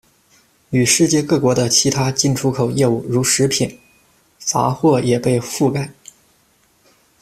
[0.71, 3.79] 与世界各国的其他进出口业务，如食品、
[4.39, 5.93] 雑货也被覆盖。